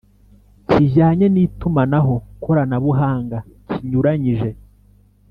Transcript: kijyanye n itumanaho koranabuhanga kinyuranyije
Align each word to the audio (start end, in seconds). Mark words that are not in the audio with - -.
kijyanye 0.69 1.25
n 1.33 1.35
itumanaho 1.45 2.15
koranabuhanga 2.43 3.37
kinyuranyije 3.71 4.49